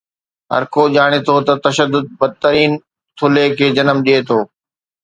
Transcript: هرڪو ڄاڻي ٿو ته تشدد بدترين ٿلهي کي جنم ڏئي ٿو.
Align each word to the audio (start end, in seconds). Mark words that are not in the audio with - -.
هرڪو 0.53 0.81
ڄاڻي 0.95 1.19
ٿو 1.27 1.35
ته 1.47 1.53
تشدد 1.65 2.05
بدترين 2.19 2.71
ٿلهي 3.19 3.47
کي 3.57 3.67
جنم 3.79 3.97
ڏئي 4.09 4.19
ٿو. 4.29 4.39